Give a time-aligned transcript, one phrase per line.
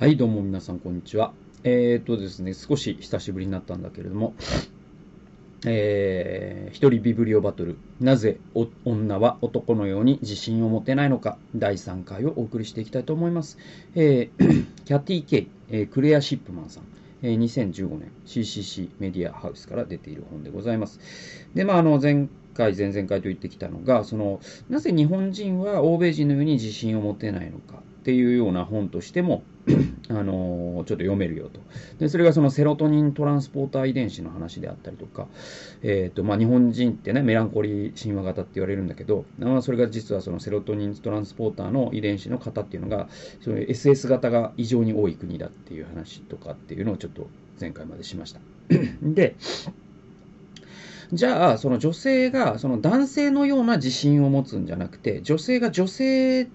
[0.00, 1.32] はい、どうも皆さん、こんにちは。
[1.62, 4.34] えー、っとですね、少し久しぶりになったんだけれども、
[5.64, 8.38] えー、一人ビブリオバトル、なぜ
[8.84, 13.56] 女は男のように自信を持てないのか、第3回をお送りしていきたいと思います。
[13.94, 16.84] えー、キャティ・ケイ、えー、クレア・シップマンさん、
[17.22, 20.98] えー、2015年 CCC メディアハウスから出ている本でございます。
[21.54, 29.44] で、まあ、あの、前回、前々回と言ってきたのが、その、なぜ日本人は欧米人のように自信を持てないのかっていうような本としても、
[30.10, 31.60] あのー、ちょっと読めるよと。
[31.98, 35.28] で、それがそのセロトニントランスポーター遺伝子の話であったりとか、
[35.82, 43.08] えっ、ー、と、まあ、日本人ってね、メランコリー神話型って言われるんだけど、まあ、それが実はそのセロトニントランスポーターの遺伝子の型っていうのが、
[43.40, 47.28] その SS 型が異常に多い国だっていう話とかっていうのをちょっと
[47.58, 48.40] 前回までしました。
[49.02, 49.36] で、
[51.12, 56.48] じゃあ、その女性がその男性のような自信を持つんじゃなくて、女性が女性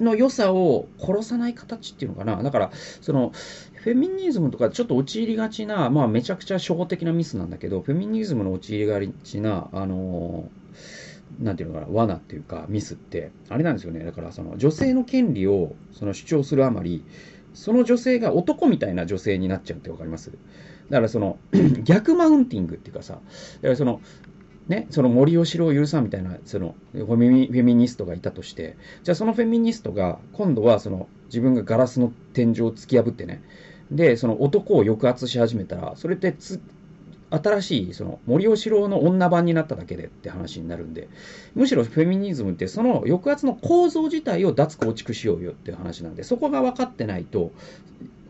[0.00, 2.42] の良さを殺さない形っていうのかな。
[2.42, 3.32] だから、その、
[3.74, 10.48] フェミニズムとかちょっと陥りがちな、まあめちゃくちゃ初歩的なミスなんだけど、フェミニズムの陥りがちな、あの
[11.38, 14.04] なんていうのかな、罠っていうかミスって、あれなんですよね。
[14.04, 17.04] だからその女性の権利をその主張するあまり、
[17.54, 20.30] その女性が男みたいな女性になっちゃうってわかります？
[20.90, 21.38] だからその
[21.84, 23.20] 逆マウンティングっていうかさ、だ
[23.62, 24.00] からその
[24.70, 27.16] ね、その森喜朗を許さんみたいなそのフェ
[27.64, 33.42] ミニストがいたとしてじゃあそのフェミニストが今度はその自分がガラスの天井を突き破ってね
[33.90, 36.36] でその男を抑圧し始めたらそれって
[37.30, 41.08] 新しいその森喜朗の女版になっただけでって話になるんで
[41.56, 47.50] むしろフェミニズムってその抑圧の構造自体を脱構築しようよっていう話なんでそこが分かってないと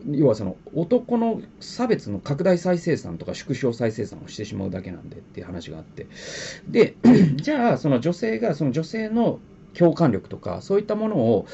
[0.09, 6.07] 要はその男の差別の拡大再生産とか縮小再生産をしてしまうだけなんでっていう話があって。
[6.67, 6.95] で、
[7.35, 9.39] じゃあその女性がその女性の
[9.73, 11.45] 共感力とかそういったものを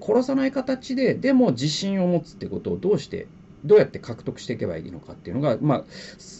[0.00, 3.26] 殺さない形ででも自信を持つってことをどうして
[3.64, 5.84] どうやって獲得していけばいいのかっていうのが、まあ、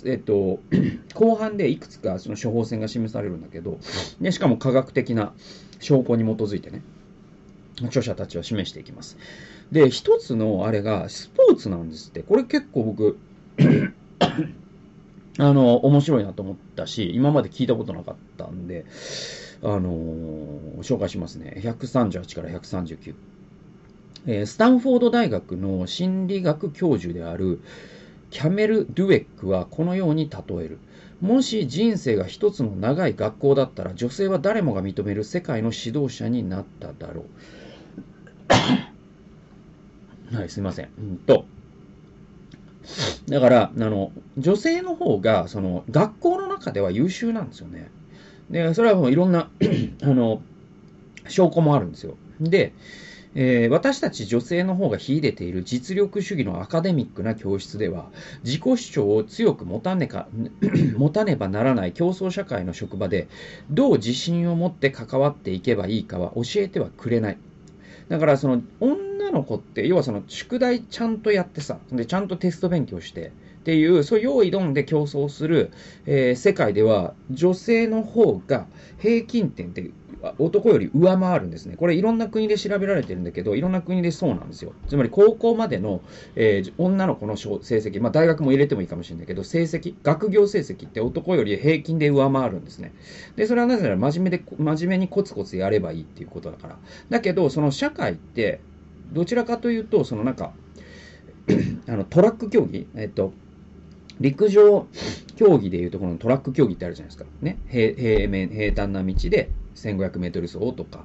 [0.06, 0.60] えっと、
[1.14, 3.78] 後半でいくつかその処方箋が示されるんだけど、
[4.20, 5.32] でしかも科学的な
[5.78, 6.82] 証拠に基づいてね、
[7.86, 9.16] 著者たちは示していきます。
[9.72, 12.22] で、一つのあれがスポーツなんですって。
[12.22, 13.18] これ結構僕
[15.38, 18.84] あの、面白いなと思ったし、今まで聞いたことなかったんで、
[19.62, 21.58] あのー、紹介しますね。
[21.64, 23.14] 138から139。
[24.26, 27.60] えー、スタンフォード大学の心理学教授である
[28.30, 30.78] キャメル・デュエックはこのように例える。
[31.22, 37.24] もし人生が一つの長い学校だったら女性は誰もが認める世界の指導者になっただろう。
[40.32, 40.88] はい、すいません。
[40.98, 41.44] うんと、
[43.28, 47.90] だから、あの、女性の方が、その、学校の中では優秀なんですよね。
[48.50, 49.50] で、それはもういろんな
[50.02, 50.42] あの、
[51.28, 52.16] 証拠もあるんですよ。
[52.40, 52.72] で、
[53.34, 58.10] えー、私たち女性の方が秀でている実力主義のアカデミックな教室では、
[58.44, 60.28] 自己主張を強く持たねか
[60.96, 63.28] 持たねばならない競争社会の職場で、
[63.70, 67.38] どう自信を持って関わっていけばいいかは教えてはくれない。
[68.12, 73.30] だからその女の子って要はその宿題ちゃんとやってさでちゃんとテスト勉強してっ
[73.62, 75.72] ていうそういう用意どんで競争する、
[76.04, 78.66] えー、世界では女性の方が
[78.98, 79.90] 平均点って
[80.38, 81.76] 男より上回るんですね。
[81.76, 84.72] これいろんな国で調べられてるんだけど、いろんな国でそうなんですよ。
[84.86, 86.00] つまり高校までの、
[86.36, 92.94] えー、女の子の成績、まあ大学も入れてもいいかもしれないけど、成績、学業成績って男より平均で上回るんですね。
[93.36, 96.78] で、それはなぜなら真面目で、真面目にコツコツやればいいっていうことだから。
[97.10, 98.60] だけど、その社会って、
[99.12, 100.52] どちらかというと、そのなんか、
[101.88, 103.32] あのトラック競技、えっと、
[104.20, 104.86] 陸上
[105.36, 107.28] 競技でいうところのトラック競技ってあるじゃないですか。
[107.40, 107.58] ね。
[107.68, 111.04] 平平面、平坦な道で1500メートル走とか。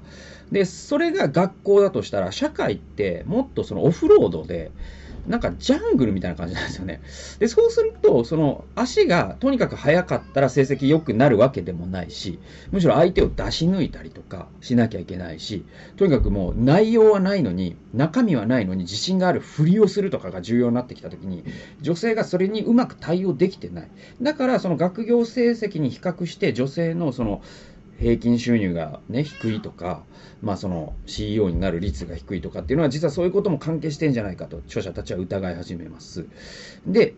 [0.52, 4.72] で、それが学校だとしたら、社会ってもっとそのオフロードで、
[5.28, 7.02] なんかジャングルみたいな感じなんですよね。
[7.40, 12.40] で、そうすると、その足がとにかく速かったら成績良くなるわけでもないし、
[12.72, 15.66] むしろ相手を出し抜いたりとかしなきゃいけないし、
[15.98, 21.44] とにかくもう内容はないのに、中身はないのに自信があるふりをするとかが重要になってきたときに、
[21.82, 23.90] 女性がそれにうまく対応できてない。
[24.22, 27.42] だから、その学業成績に比較して女性のその、
[28.00, 30.04] 平均収入が、ね、低いとか、
[30.42, 36.26] まあ、その CEO になる率が低いとかっていうのは実はそういうことも関係してんじゃないかと著者たちは疑い始めます。
[36.86, 37.16] で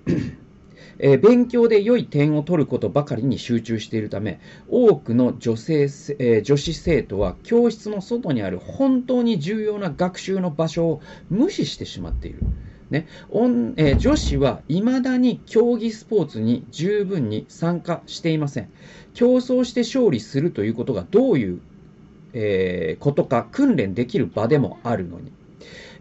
[1.01, 12.39] えー、勉強で良い点を取ることばかりに集中しているため、多くの女性、えー、女子生徒は教室の外にある本当に重要な学習の場所を無視してしまっている。
[12.89, 13.07] ね、
[13.77, 18.69] え、女子は未だに競技スポーツに十分に参加していません。
[19.13, 21.61] 競争して勝利するということがどういう、
[22.33, 25.31] えー、ことか訓練できる場でもあるのに。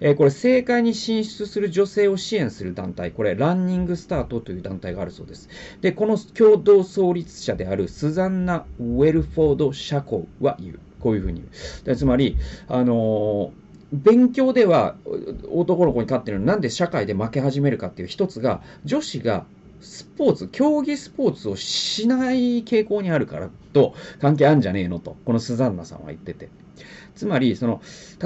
[0.00, 5.49] えー、これ、政界に進出する女性を支援する団体、これ、ランニングスタートという団体があるそうです。
[5.81, 10.79] で、この共同創立者であるスザンナ・ウェルフォード社交は言う。
[11.00, 11.43] こういうふうに
[11.84, 11.96] 言う。
[11.96, 12.37] つまり、
[12.69, 14.96] あのー勉強では
[15.50, 19.46] 男の子に勝ってるのになんで社会で負け始めるかっていう一つが女子が
[19.81, 26.49] スポーツ、競技スポーツをしない傾向にあるからと関係あるんじゃねえのと、このスザンナさんは言ってて。
[27.19, 27.82] つまり、その、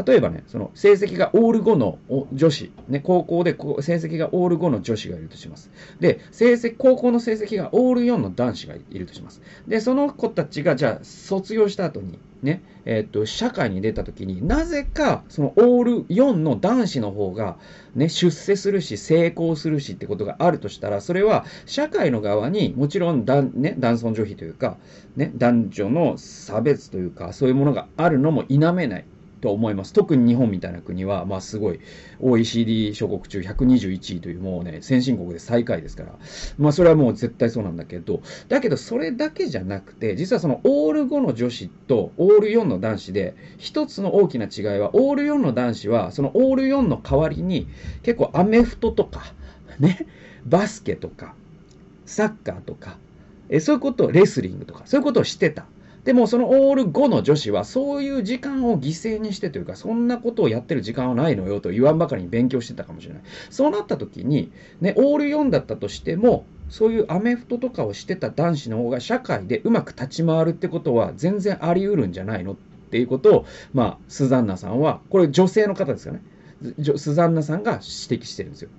[0.06, 1.99] 例えばね、その成績がオール5の
[2.33, 5.71] 女子、ね、高校で成績がオール5の女子がいるとします。
[5.99, 9.41] で、成績、高校の成績がオール4の男子がいるとします。
[9.67, 17.56] で、その子たちが、じゃあ、卒業した後に、ね、えっ、と、社会に出た時になぜか、そのオール4の男子の方が、
[17.94, 24.77] ね、出世するし、成功するしってことがあるとしたら、それは、社会の側にもちろん、だね、男尊女卑というか、
[25.17, 29.05] ね、男女の差別というか、そういうものがあるのも否めない。
[29.43, 29.93] と思います。
[29.93, 31.81] 特に日本みたいな国は、まあすごい、
[32.20, 36.14] OECD 諸国中121位というもうね、先進国で最下位ですから、
[36.58, 47.67] まあそれはもう絶対そうなんだけど、だけどそれだけじゃなくて、実はそのオール5の女子とオール4の男子で、一つの大きな違いは、オール4の男子は、そのオール4の代わりに、
[48.05, 49.34] 結構アメフトとか、
[49.81, 50.06] ね、
[50.46, 51.34] バスケとか、
[52.06, 52.96] サッカーとか、
[53.49, 55.67] えそういうことを、レスリングとか、そういうことをしてた。
[56.05, 63.23] でもそのオール5の女子はそういう時間を犠牲にしてというかそんなことをやってる時間はないのよと言わんばかりに勉強してたかもしれない。
[63.51, 64.51] そうなった時に、
[64.81, 72.57] ね、オール4だったとしてもそういうアメフトとかをしてた男子の方が社会でうまく立ち回るってことは全然あり得るんじゃないのっ
[72.93, 76.21] ていうことを、まあ、スザンナさんは、これ女性の方ですかね。
[76.97, 78.71] スザンナさんが指摘してるんですよ。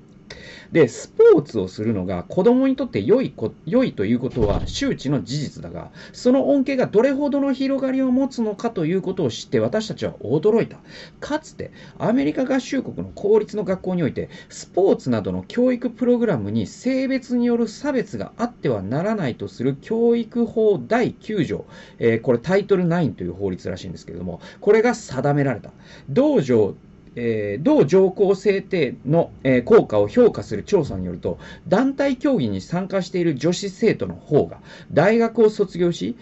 [0.72, 10.78] で、スポーツをするのが子供にとって良いこ良いということは周知の事実だが、その恩恵がどれほどの広がりを持つのかということを知って私たちは驚いた。
[11.20, 21.66] かつてアメリカ合衆国の公立の学校において、スポーツなどの教育プログラムに性別による差別があってはならないとする教育法第9条、
[22.00, 25.72] えー、これタイトル9という法律らしいんですけれども、これが定められた。
[26.10, 26.75] 道場
[27.15, 31.38] えー、同条項制定の、えー、効果を評価する調査によると、
[31.68, 34.60] 団体競技に参加している女子生徒の方が、
[34.92, 36.15] 大学を卒業し、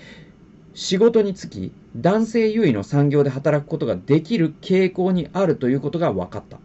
[0.73, 6.59] 仕事に就き、男性優位の産業で働くことができる傾向にあるということが分かった。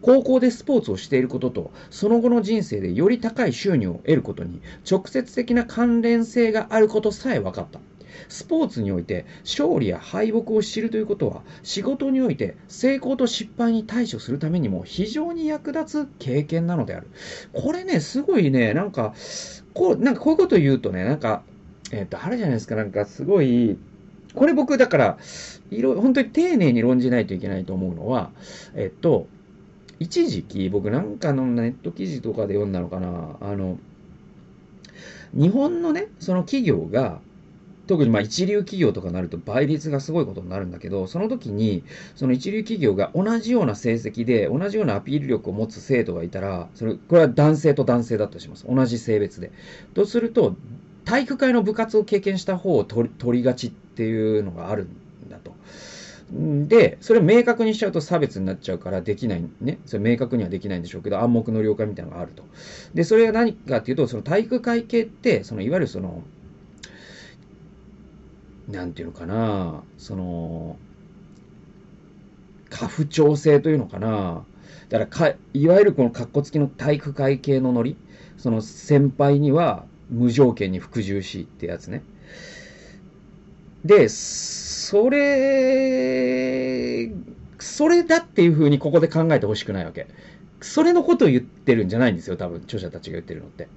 [0.00, 7.80] 高校でスポーツをしていることと、その後の人生でより高い収入を得ることに直接的な関連性があることさえ分かった。
[8.28, 17.08] スポーツにおいて勝利や敗北を知るということは仕事において成功と失敗に対処するためにも非常に役立つ経験なのである。
[17.52, 19.14] これね、すごいね、なんか、
[19.74, 21.42] こう、なんかこういうこと言うとね、なんか、
[21.92, 23.78] えっ、ー、と、あるじゃないですか、なんかすごい、
[24.34, 25.18] これ僕だから、
[25.70, 28.30] いろ、本当に丁寧に論じないといけないと思うのは、
[28.74, 29.26] えっと、
[29.98, 33.78] 一時期、僕なんかのネット記事とかで読んだのかな、あの、
[35.34, 37.20] 日本のね、その企業が、
[37.86, 41.82] 特にまあ一流企業とかになると倍率がすごいことになるんだけど、その時に、
[42.14, 48.66] その一流企業が同じような成績で、同じようなアピール力を持つ生徒がいたら、それ、これは男性と男性だとします。
[48.68, 49.50] 同じ性別で。
[49.94, 50.56] とすると、
[51.04, 55.52] 体育会の部活を経験した方を取りがちっていうのがあるんだと。
[56.32, 59.78] で、それを明確にしちゃうと差別になっちゃうからできない、ね。
[59.84, 62.44] それ明確にはできないんでしょうけど、暗黙の了解みたいなのがあると。
[62.94, 66.22] で、それが何かっていうと、その体育会系って、そのいわゆるその、
[68.72, 70.76] なんていうのかな、その、
[72.70, 74.44] 過不調性というのかな、
[74.88, 77.96] だからか、いわゆるこのカッコつきの体育会系のノリ、
[78.38, 82.02] その先輩には無条件に服従しってやつね。
[83.84, 86.32] で、それ、
[87.58, 90.06] それだっていうふうにここで考えてほしくないわけ。
[90.60, 93.68] それのことを言ってるんじゃないんですよ、多分、著者たちが言ってるのって。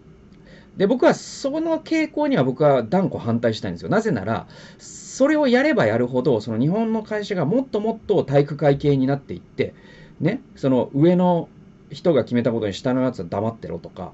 [0.77, 3.89] で、僕はその傾向には僕は断固反対したいんですよ。
[3.89, 9.73] なぜなら、それをやればやるほど、その日本の会社がもっともっと体育会系になっていって、
[10.19, 11.49] ね、その上の
[11.89, 14.11] 人が決めたことに下のやつは黙ってろとか、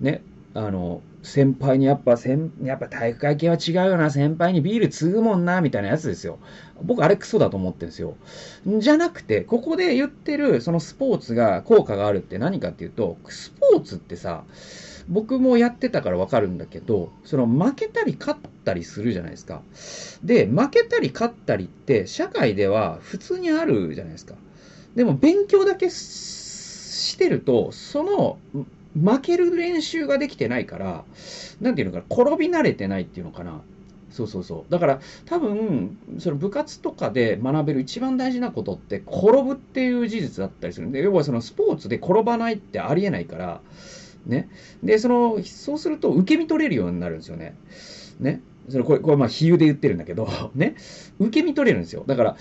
[0.00, 0.22] ね、
[0.54, 6.38] あの、先輩にやっぱ、先やっぱ体育会系は違うよな、先輩にビール継ぐもんな、みたいなやつですよ。
[6.82, 8.14] 僕あれクソだと思ってるんですよ。
[8.78, 14.44] じゃなくて、ここで言ってるそのスポーツが効果があるって何かっていうと、スポーツってさ、
[15.08, 19.62] 僕もやってたからわかるんだけど、その負けたり勝ったりするじゃないですか。
[20.22, 24.34] で、負けたり勝ったりって社会では普通にあるじゃないですか。
[24.94, 28.38] でも勉強だけしてると、その
[28.94, 31.04] 負ける練習ができてないから、
[31.60, 33.60] なんていうのかな、転び慣れてないっていうのかな。
[34.10, 34.72] そうそうそう。
[34.72, 43.60] だから多分、その部活とかで学べる一番大事なことって転ぶっていう事実だったりするんで、要はそのスポーツで転ばないってありえないから、
[44.26, 44.48] ね。
[44.82, 47.54] で、その、そうすると受け身取れるようになるんですよね。
[48.20, 48.40] ね。
[48.68, 50.74] それこれ、これまあ比喩で言ってるんだけど、 ね。
[51.18, 52.04] 受け身取れるんですよ。
[52.06, 52.36] だから、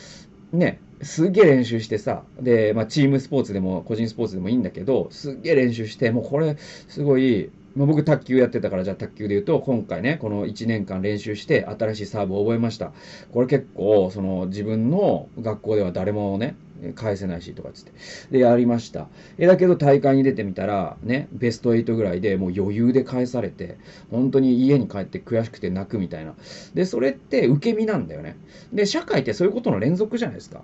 [0.52, 6.56] ね、すっげえ練習してさ、で、まあ、チームスポーツでも個人スポーツでもいいんだけど、すっげえ練習して、もうこれ、
[6.88, 12.94] すごい、まあ、僕卓球やってたから、じゃあ卓球で言うと、今回ね、この1年間練習して、新しいサーブを覚えました。
[13.32, 16.56] これ結構、その、自分の学校では誰もね、
[16.92, 17.92] 返せないしとかつって。
[18.32, 19.08] で、やりました。
[19.38, 23.78] え、だけど大会に出てみたら、ね、ベスト8ぐらいでもう余裕で返されて、
[24.12, 26.36] 本当に家に帰って悔しくて泣くみたいな。
[26.74, 28.36] で、それって受け身なんだよね。
[28.74, 30.64] で、社会ってそういうことの連続じゃないですか。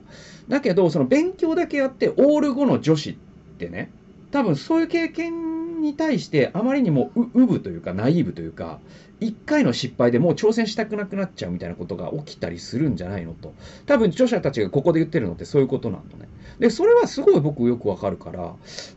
[0.49, 3.15] だけど、その勉強だけやって、オール後の女子っ
[3.57, 3.91] てね、
[4.31, 8.79] 多分そういう経験に対してあまりにもうぶというかナイーブというか
[9.21, 13.53] 1回の失敗でもう挑戦したくなくなっちゃうみたいなことが起きたりするんじゃないのと
[13.85, 16.27] 多分著者たちがここで言ってるのってそういうことなんだね
[16.59, 18.53] でそれはすごい僕よくわかるから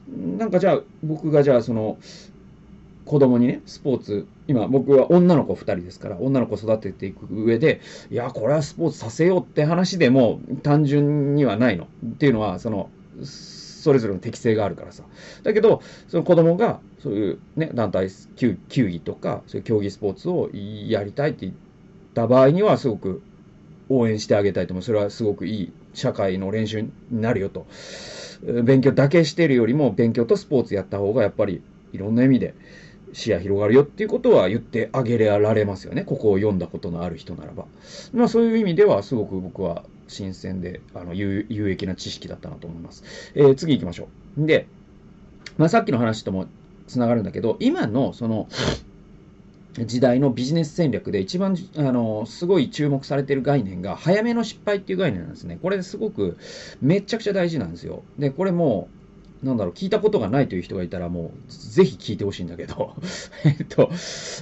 [0.09, 1.99] なんかじゃあ僕がじゃあその
[3.05, 11.89] 子供にね、スポーツ、今僕は女の子2人ですから、女の子育てていく上で、いや、これはスポーツさせようって話でも単純にはないの。
[12.07, 12.91] っていうのは、その、
[13.83, 15.03] それぞれの適性があるからさ。
[15.43, 21.53] だけど、その子供が、そういうね、団体球球技とか、そういう競技スポーツをやりたいって言っ
[22.15, 23.23] た場合には、すごく
[23.89, 24.83] 応援してあげたいと思う。
[24.83, 27.67] それはすごくいい社会の練習になるよと。
[28.65, 31.61] 勉強だけしてるよりも、勉強とスポーツやった方が、やっぱり
[31.93, 32.55] いろんな意味で、
[33.12, 36.03] 視野広がるよっていうことは言ってあげられますよね。
[36.05, 37.67] ここを読んだことのある人ならば。
[38.15, 43.02] まあそういう意味ではすごく僕は新鮮であの有益な知識だったなと思います。
[43.35, 44.47] えー、次行きましょう。
[44.47, 44.66] で、
[45.59, 46.47] まあ、さっきの話とも
[46.87, 48.49] つながるんだけど、今のその
[49.75, 55.59] 時代のビジネス戦略で一番あのすごい注目されてる概念が早めの失敗っていう概念なんですね。
[55.61, 56.37] これすごく
[56.81, 58.02] めちゃくちゃ大事なんですよ。
[58.19, 58.88] で、これも
[59.43, 62.95] なんだろう、聞いたことがないという人がいたら、もう、ぜひ聞いてほしいんだけど、
[63.45, 63.91] えっと、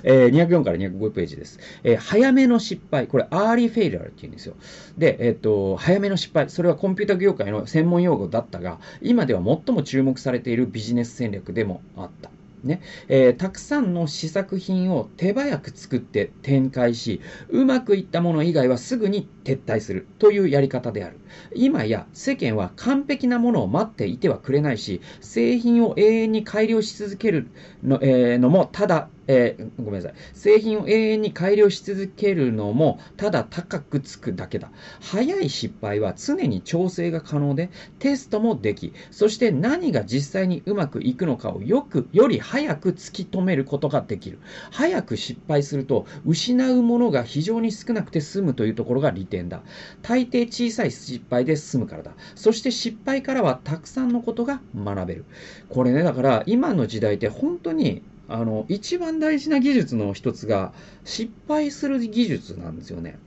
[0.02, 1.58] えー、204から205ページです。
[1.84, 4.54] えー、早めの失敗、これ、アーリーフェイリアルって言うんですよ。
[4.98, 12.30] で、えっと、早めの失敗、それはコンピュータ業界の専門用語だったが、今では最も注目されているビジネス戦略でもあった。
[12.64, 21.18] ねえー、たくさんの試作品を手早く作って展開し、うまくいったもの以外はすぐに撤退するというやり方である。
[21.54, 27.48] 今や世間は完璧なものを待っていてはくれないし、製品を永遠に改良し続ける
[27.82, 30.14] の,、えー、のもただえー、ごめんなさい。
[30.34, 34.72] 製品を永遠に改良し続けるのも、ただ高くつくだけだ。
[35.00, 37.70] 早い失敗は常に調整が可能で、
[38.00, 44.40] テストもでき、そして何が実際にうまくいくのかをよく、より早く突き止めることができる。
[44.72, 49.62] 早く失敗すると、失うものが非常に少なくて済むというところが利点だ。
[50.02, 52.14] 大抵小さい失敗で済むからだ。
[52.34, 55.24] そして失敗からはたくさんのことが学べる。
[55.68, 60.72] これね、だから今の時代って本当にあの、一番大事な技術の一つが、
[61.04, 63.18] 失敗する技術なんですよね。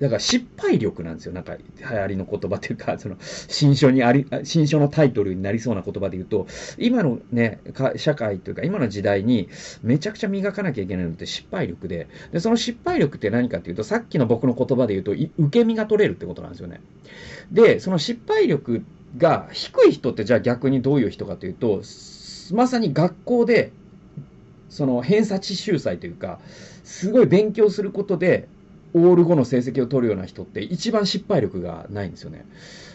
[0.00, 1.32] だから失敗力なんですよ。
[1.32, 6.46] なんか流行りの言葉というか、 その新書にあり、新書のタイトルになりそうな言葉で言うと、
[6.78, 7.60] 今のね、
[7.96, 9.48] 社会というか今の時代に
[9.82, 16.80] めちゃくちゃ磨かなきゃいけないのって失敗力で、で、その失敗力って何かっていうと、さっきの僕の言葉で言うと、受け身が取れるってことなんですよね。
[17.52, 18.82] で、その失敗力
[19.16, 21.82] が低い人ってじゃあ逆にどういう人かというと、
[22.52, 23.72] まさに学校で
[24.74, 26.40] その偏差値秀才というか、
[26.82, 28.48] すごい勉強することで、
[28.92, 32.44] オール5の成績を取るような人って一番失敗力がないんですよね。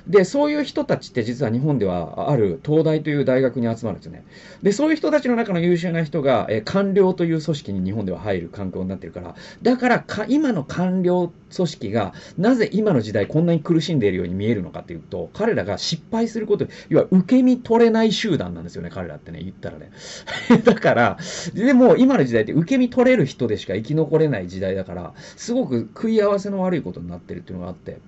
[0.09, 4.25] で、そういう人たちって実は日本ではある東大という大学に集まるんですよね。
[4.63, 19.91] で、そういう人たちの中の優秀な人が、え官僚という組織に日本では入る環境になってるから、だからか、今の官僚組織がなぜ今の時代こんなに苦しんでいるように見えるのかっていうと、彼らが失敗すること、要は受け身取れない集団なんですよね、彼らってね、言ったらね。
[20.65, 21.17] だから、
[21.53, 27.99] でも今の時代って受け身取れる人でしか生き残れない時代だから、すごく食い合わせの悪いことになってるっていうのがあって、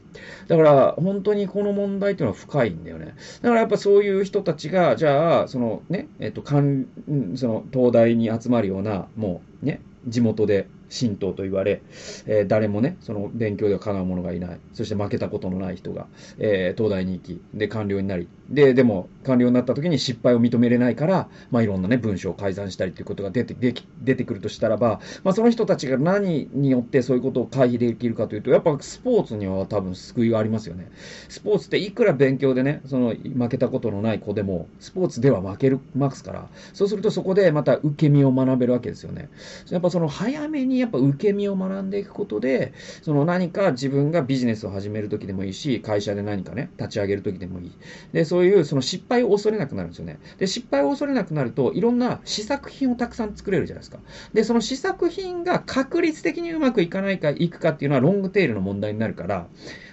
[0.48, 3.16] だから本当にこの問題っていうのは深いんだよね。
[3.42, 6.88] だからやっぱそういう人たちが、じゃあ、そのね、えっと、かん
[7.36, 11.82] その東大に集まるような、もうね、地元で神道と言われ、
[12.28, 14.60] えー、誰もね、その勉強ではかなう者がいない。
[14.74, 16.08] そして負けたことのない人が、
[16.38, 30.92] えー、東大に行き、で、官僚になり、で、でも、官僚になった時に失敗を認めれないから、まあ、いろんなね、文章を改ざんしたりということが出てでき出てくるとしたらば、まあ、その人たちが何によってそういうことを回避できるかというと、やっぱスポーツには多分救いがありますよね。
[31.30, 39.30] スポーツっていくら勉強でね、その負けたことのない子でも、スポーツでは負ける、ますから、そうするとそこでまた受け身を学べるわけですよね。
[39.70, 47.72] やっぱその早めにやっぱ受け身を学んでいくことで、その何か自分がビジネスを始めるときでもいいし、会社で何かね、立ち上げるときでもいい。
[48.14, 50.20] で、そういうその失敗を恐れなくなるんですよね。
[50.38, 54.00] で、失敗を恐れなくなると、いろんな試作品をたくさん作れるじゃないですか。
[54.34, 59.48] で、その試作品が確率的にうまくいかないか、いくかっていうのはロングテールの問題になるから、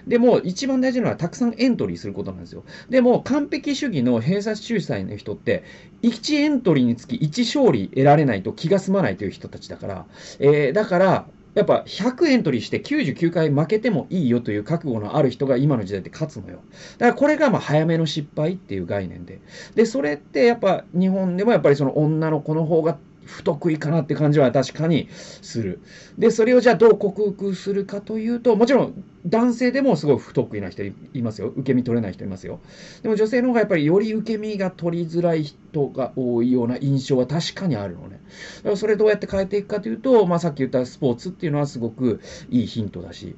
[0.07, 2.63] でも、一番大事なのはたくさんエントリーすることなんですよ。
[2.89, 5.63] でも、完璧主義の偏差値仲裁の人って、
[6.03, 10.05] 1エントリーにつき1勝利得られないと気が済まないという人たちだから、
[10.39, 11.25] えー、だから、
[11.55, 16.59] やっぱ100エントリーして99回負けてもいいよという覚悟のある人が今の時代って勝つのよ。
[16.99, 19.41] だからこれがまあ早めの失敗っていう概念で。
[19.75, 22.97] で、それってやっぱ日本でもやっぱりその女の子の方が
[23.29, 25.79] 不得意かなって感じは確かにする。
[26.17, 31.53] で、それをじゃあどう克服するかというと、もちろん男性でもすごい不得意な人いますよ。
[31.55, 32.59] 受け身取れない人いますよ。
[33.03, 38.19] でも女性の方がやっぱりより受け身が取りづらい人が多いような印象は確かにあるのね。
[38.57, 42.19] だからそれどうやって変えていくかというと、まあさっき言ったスポーツっていうのはすごく
[42.49, 43.35] いいヒントだし、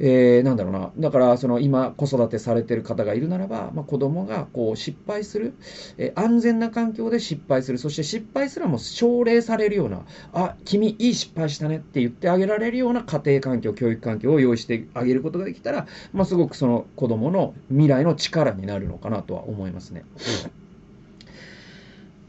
[0.00, 5.54] えー、なんだろうな、だからその今、子育てされてる方がいるならば、まあ、子供がこう失敗する、
[5.98, 20.04] えー、安全な環境で失敗する、そして失敗すらも奨励されるような、あ、君、いい失敗したねって言ってあげられるような家庭環境、教育環境を用意してあげることができたら、まあ、すごくその子供の未来の力になるのかなとは思いますね。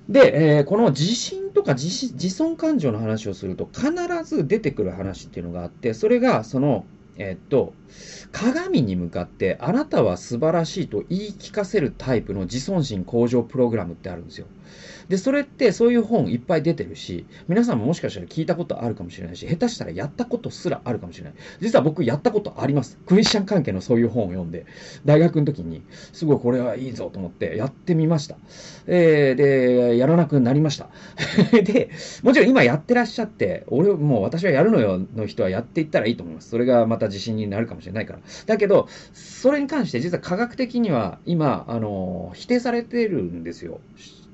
[0.07, 3.91] で、えー、この自信とか自自尊感情の話をすると必
[4.24, 6.86] ず出てくる話っていうのがあって、それがその
[7.17, 7.74] えっと、
[8.31, 14.48] 鏡に向かってあなたは素晴らしいと言い聞かせるタイプの自尊心向上プログラムってあるんですよ。
[15.10, 21.34] で、それってそういう本いっぱい出てるし、皆さんももしかしたら聞いたことあるかもしれないし、下手したらやったことすらあるかもしれない。
[21.62, 22.98] 実は僕やったことあります。
[23.06, 24.66] クリスチャン関係のそういう本を読んで、
[25.06, 25.84] 大学の時に、
[26.14, 28.38] すごいこれはいいぞと思ってやってみました。
[28.88, 30.90] えー、で、やらなくなりました。
[31.52, 31.90] で、
[32.24, 36.50] もちろん今やってらっしゃって、俺もう私はやるのよの人はやっていったらいいと思います。
[36.50, 38.20] それがまた自信になるかもしれないから。
[38.46, 43.80] だけど、それに関して実は科学的には今、あの、否定されてるんですよ。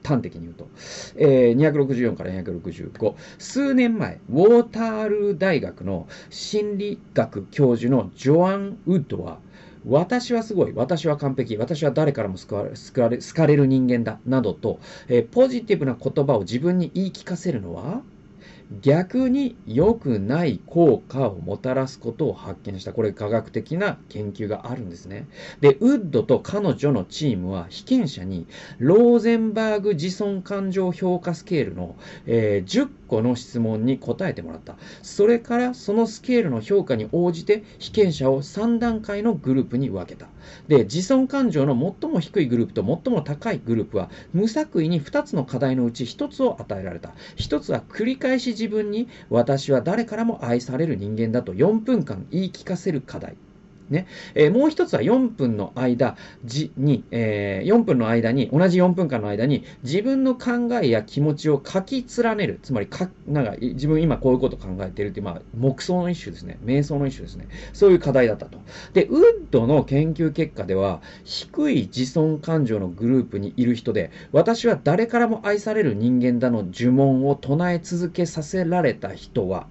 [0.03, 0.67] 端的に言うと。
[1.15, 3.15] えー、264から265。
[3.37, 9.39] 数年前、ウォータール大学の心理学教授のジョアン・ウッドは、
[9.85, 18.01] 私はすごい、私は完璧、私は誰からも救われ救われ好かれる人間だ、などと、えー、ポジティブな言葉を自分に言い聞かせるのは、
[18.81, 22.93] 逆に良くない効果をもたらすことを発見した。
[22.93, 25.27] これ科学的な研究があるんですね。
[25.59, 28.47] で、ウッドと彼女のチームは被験者に
[28.79, 34.77] ローゼンバーグ自尊感情評価スケールの、えー、10個の質問に答えてもらった。
[35.01, 40.27] それからそのスケールの評価に応じて被験者を3段階のグループに分けた。
[40.69, 47.13] で、自尊感情の最も低いグループと最も高いグループは無作為に2つの課題のうち1つを与えられた。
[47.35, 53.35] 1つは繰り返し自分に私は誰からも愛される人間だと4分間言い聞かせる課題。
[53.91, 54.07] ね。
[54.35, 62.59] えー、もう一つは4分の間じに、えー、4分の間に、同じ4分間の間に、自分の考えや気持ちを書き連ねる。
[62.63, 66.57] つまりか、なんか、自分今こういうこと考えてるっていう、まあ、黙想の一種ですね。
[66.65, 67.47] 瞑想の一種ですね。
[67.73, 68.59] そういう課題だったと。
[68.93, 79.67] で、ウッドの研究結果では、低い自尊感情のグループにいる人で、私は誰からも愛される人間だの呪文を唱え続けさせられた人は、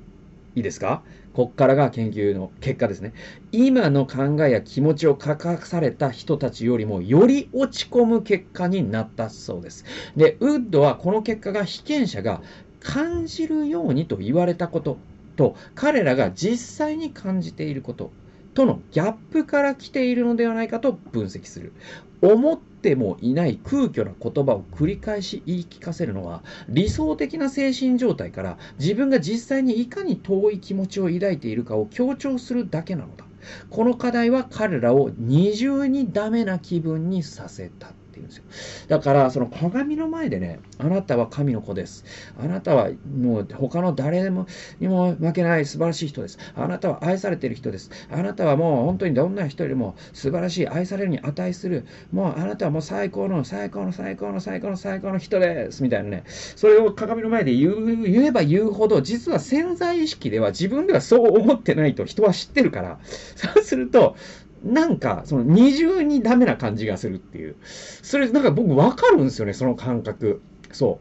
[0.56, 1.02] いいですか？
[1.32, 3.12] こっからが研究の結果ですね。
[3.52, 9.84] 今の考えや気持ちを書かされた人たちよりもより落ち込む結果になったそうです。
[10.16, 12.42] で、ウッドはこの結果が被験者が
[12.80, 14.98] 感じるようにと言われたこと
[15.36, 18.10] と彼らが実際に感じていること
[18.54, 21.72] とのギャップから来ているのではないかと分析する。
[22.20, 33.26] 思ってもいない空虚な言葉を繰り返し言い聞かせるのは理想的な精神状態から自分が実際にいかに遠い気持ちを抱いているかを強調するだけなのだ。
[33.70, 37.99] この課題は彼らを二重にダメな気分にさせた。
[38.10, 38.44] って言うんですよ。
[38.88, 42.04] だから、その鏡の前でね、あなたは神の子です。
[42.38, 44.46] あなたはもう他の誰でも
[44.80, 46.38] にも負けない素晴らしい人です。
[46.54, 47.90] あなたは愛されている人です。
[48.10, 55.82] あなたはもう本当にどんな人よりも素晴らしい、愛されるに値する、もうあなたはもう最高の最高の最高の最高の最高の人です。
[55.82, 56.24] みたいなね。
[56.26, 62.98] それを鏡の前で言う言えば言うほど、実は潜在意識では自分ではそう思ってないと人は知ってるから、
[63.36, 64.16] そうすると、
[64.64, 67.56] なんか、その二重にダメな感じがするっていう。
[68.02, 70.42] それ、なんか僕わかるんですよね、その感覚。
[70.72, 71.00] そ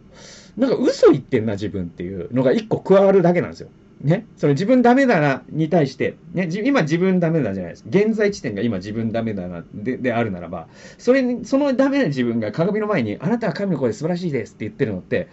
[0.58, 0.60] う。
[0.60, 3.70] なんか嘘言ってんな、自分っていうのが一個加わるだけなんですよ。
[4.02, 4.26] ね。
[4.38, 7.86] それ自分ダメだな、に対して、ね、今自分ダメだじゃないです。
[7.88, 10.68] 現在地点が今自分ダメだな、で、であるならば、
[10.98, 15.28] それに、そのダメな自分が鏡の前に、あなたは神の声で素晴らしいですって言ってるのって、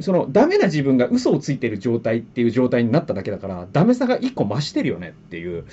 [0.00, 5.64] そのダメな自分が嘘をついてる状態っていう状態になっただけだから、ダメさが一個増してるよねっていう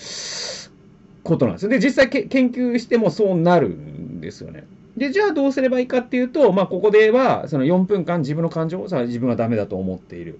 [1.24, 1.70] ことなんですよ。
[1.70, 4.66] で、実際研究してもそうなるんですよね。
[4.98, 10.40] で、じゃあどうすればいいかっていうと、まあ、ここでは、その4分間自分の感情をさ、自分はダメだと思っている。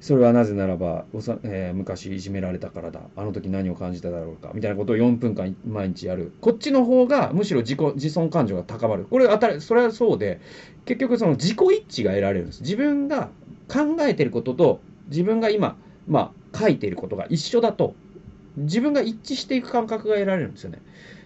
[0.00, 1.04] それはなぜならば、
[1.44, 3.02] えー、昔いじめられたからだ。
[3.14, 4.50] あの時何を感じただろうか。
[4.52, 6.32] みたいなことを4分間毎日やる。
[6.40, 9.04] こっちの方が、むしろ自己、自尊感情が高まる。
[9.04, 10.40] これ当たり、それはそうで、
[10.86, 12.62] 結局その自己一致が得られるんです。
[12.62, 13.30] 自分が
[13.68, 15.76] 考えてることと、自分が今、
[16.08, 17.94] まあ、書いていることが一緒だと、
[18.56, 20.80] 自分が一致していく感覚が得られるんですよね。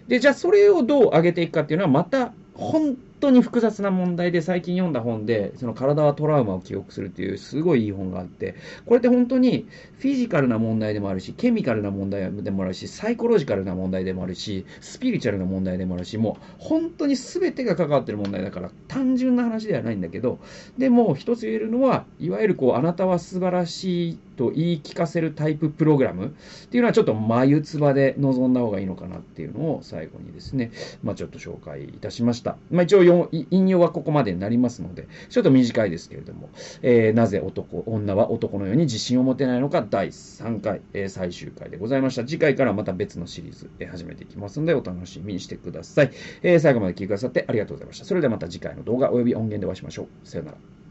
[0.09, 9.67] で、じゃあそれをどう上げていくかっていうのは、また本当に複雑な問題で、最近読んだ本で、その体はトラウマを記憶するっていうすごいいい本があって、これって本当に
[9.99, 20.39] フィジカルな問題でもあるし、ケミカルな問題でもあるし、サイコロジカルな問題でもあるし、スピリチュアルな問題でもあるし、もう本当に全てが関わってる問題だから、単純な話ではないんだけど、
[20.79, 26.29] でも一つ言えるのは、いわゆるこう、あなたは素晴らしいと言い聞かせるタイププログラムっ
[26.69, 30.71] ていうのはちょっと眉唾で臨んだ方がいいのかなっていうのを最後にですね、
[31.03, 32.57] まあちょっと紹介いたしました。
[32.71, 36.49] まあ応引用はここまでになりますので、ちょっと短いですけれども、
[36.83, 42.25] えー、なぜ男、女は男のように自信を持てないのか第3回、えー、最終回でございました。
[42.25, 46.11] 次回からまた別のシリーズ、えー、始めていきますので、お楽しみにしてください。
[46.43, 48.05] え、最後まで聞いてくださってありがとうございました。
[48.05, 50.29] それではまた次回の動画及び音源でお会いしましょう。
[50.29, 50.86] さよなら。